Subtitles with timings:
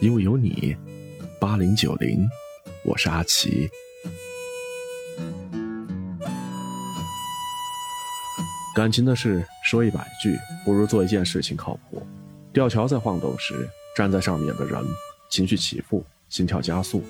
[0.00, 0.74] 因为有你，
[1.38, 2.26] 八零九零，
[2.86, 3.68] 我是阿奇。
[8.74, 12.02] 感情的事说一百句，不如做一件事情靠谱。
[12.50, 14.82] 吊桥在晃动时，站在上面的人
[15.28, 17.04] 情绪起伏，心跳加速，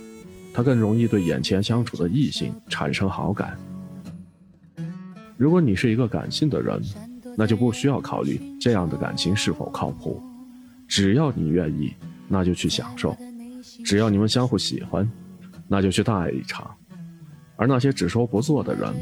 [0.53, 3.57] 他更容易对眼前相处的异性产生好感。
[5.37, 6.83] 如果你是一个感性的人，
[7.37, 10.21] 那就不需要考虑这样的感情是否靠谱，
[10.89, 11.95] 只要你愿意。
[12.33, 13.17] 那就去享受，
[13.85, 15.11] 只要你们相互喜欢，
[15.67, 16.71] 那就去大爱一场。
[17.57, 18.95] 而那些只说不做的人，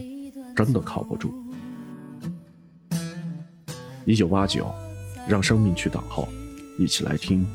[0.57, 1.35] 真的靠不住。
[4.07, 4.67] 一九八九，
[5.29, 6.27] 让生命去等候，
[6.79, 7.47] 一起来听。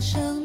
[0.00, 0.35] 生。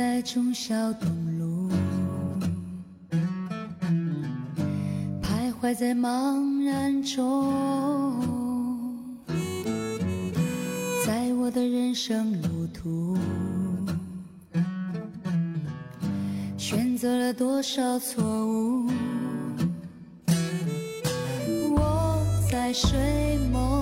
[0.00, 1.70] 在忠孝东路，
[5.22, 7.52] 徘徊在茫然中，
[11.06, 13.14] 在我的人生路途，
[16.56, 18.88] 选择了多少错误？
[21.76, 23.79] 我在睡梦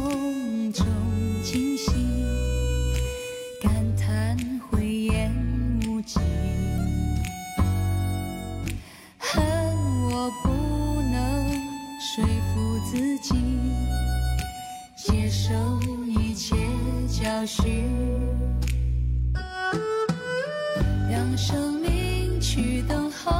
[21.08, 23.30] 让生命去等候，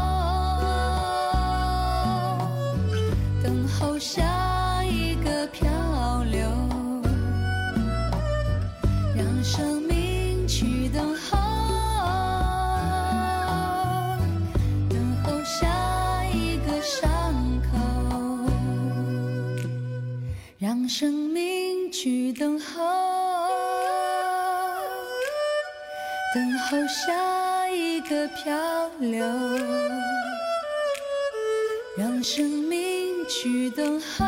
[3.42, 5.69] 等候下一个漂
[6.31, 6.48] 流。
[9.16, 11.37] 让生命去等候，
[14.88, 17.34] 等候下一个伤
[17.69, 17.76] 口。
[20.56, 23.18] 让生命去等候。
[26.38, 28.54] 等候下一个漂
[29.00, 29.26] 流，
[31.97, 32.78] 让生命
[33.28, 34.25] 去等候，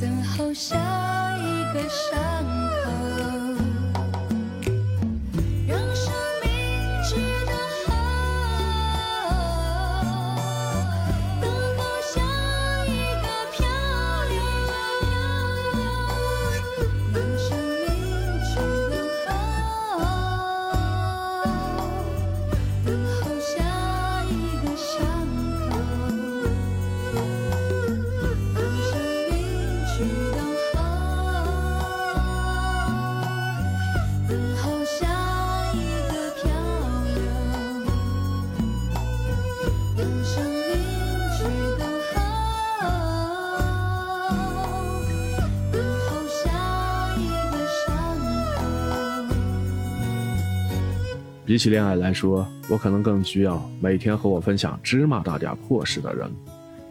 [0.00, 0.78] 等候下
[1.36, 2.63] 一个伤。
[51.46, 56.30] 比起恋爱来说，我可能更需要每天和我分享芝麻大点破事的人，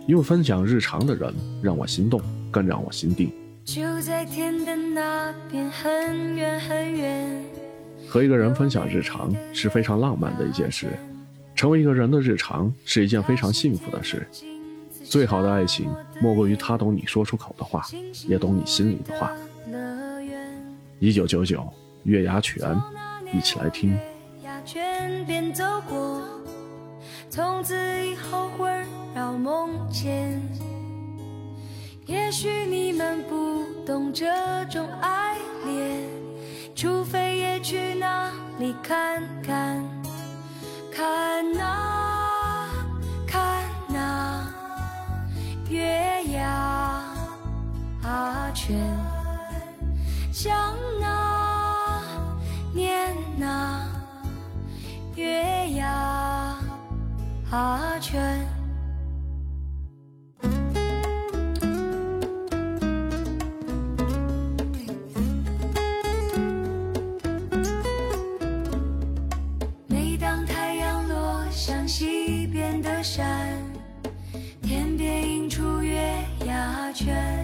[0.08, 2.22] 因为分享日常的人让我心动，
[2.52, 3.32] 更让我心定。
[3.66, 7.44] 就在天的那边，很远很远。
[8.08, 10.86] 和一个人分享日常是非常浪漫的一件事，
[11.56, 14.28] 成为一个人的日常是一件非常幸福的事。
[15.04, 15.90] 最好的爱情
[16.22, 17.84] 莫过于他懂你说出口的话，
[18.28, 19.32] 也懂你心里的话。
[21.00, 21.68] 一九九九，
[22.04, 22.80] 月牙泉，
[23.34, 23.98] 一起来听。
[24.66, 26.22] 圈边走过，
[27.30, 27.76] 从此
[28.06, 30.42] 以后环绕梦牵。
[32.06, 34.26] 也许你们不懂这
[34.66, 36.02] 种爱恋，
[36.76, 39.84] 除非也去那里看看，
[40.92, 42.70] 看那
[43.28, 44.48] 看那
[45.70, 47.04] 月牙
[48.54, 48.80] 泉，
[58.02, 58.48] 圈。
[69.88, 73.24] 每当太阳落向西边的山，
[74.62, 76.02] 天边映出月
[76.48, 77.43] 牙泉。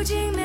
[0.00, 0.39] 如今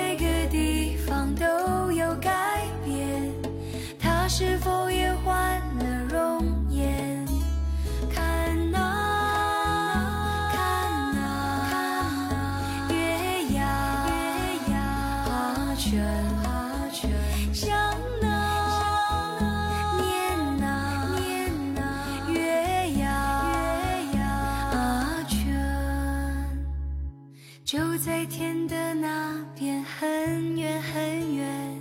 [27.65, 31.79] 就在天的那边，很远很远，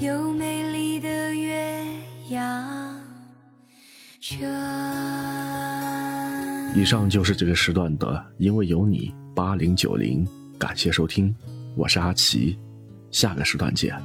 [0.00, 1.86] 有美丽的月
[2.30, 3.00] 牙
[4.18, 4.50] 圈。
[6.74, 8.08] 以上就是这个时段的
[8.38, 10.26] 《因为有你》八零九零，
[10.58, 11.32] 感谢收听，
[11.76, 12.58] 我是阿奇，
[13.12, 13.96] 下个时段见。